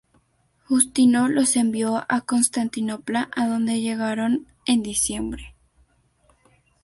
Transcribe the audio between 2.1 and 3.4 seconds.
Constantinopla